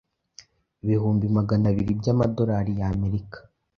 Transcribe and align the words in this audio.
ibihumbi 0.83 1.25
magana 1.37 1.67
biriby’ama 1.75 2.25
dolari 2.37 2.71
y’Amerika, 2.79 3.37